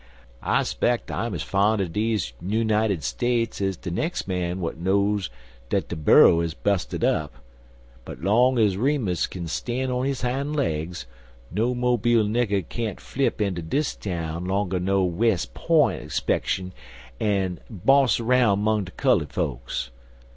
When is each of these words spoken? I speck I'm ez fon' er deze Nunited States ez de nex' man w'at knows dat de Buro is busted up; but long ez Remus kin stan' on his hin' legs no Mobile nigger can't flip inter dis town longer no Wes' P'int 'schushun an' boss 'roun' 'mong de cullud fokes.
I 0.41 0.63
speck 0.63 1.11
I'm 1.11 1.35
ez 1.35 1.43
fon' 1.43 1.79
er 1.79 1.85
deze 1.87 2.33
Nunited 2.41 3.03
States 3.03 3.61
ez 3.61 3.77
de 3.77 3.91
nex' 3.91 4.27
man 4.27 4.55
w'at 4.57 4.77
knows 4.77 5.29
dat 5.69 5.89
de 5.89 5.95
Buro 5.95 6.39
is 6.41 6.55
busted 6.55 7.03
up; 7.03 7.35
but 8.03 8.19
long 8.19 8.57
ez 8.57 8.77
Remus 8.77 9.27
kin 9.27 9.47
stan' 9.47 9.91
on 9.91 10.07
his 10.07 10.21
hin' 10.23 10.53
legs 10.53 11.05
no 11.51 11.75
Mobile 11.75 12.23
nigger 12.23 12.67
can't 12.67 12.99
flip 12.99 13.39
inter 13.41 13.61
dis 13.61 13.93
town 13.95 14.45
longer 14.45 14.79
no 14.79 15.03
Wes' 15.03 15.45
P'int 15.45 16.09
'schushun 16.11 16.71
an' 17.19 17.59
boss 17.69 18.19
'roun' 18.19 18.57
'mong 18.57 18.85
de 18.85 18.91
cullud 18.93 19.31
fokes. 19.31 19.91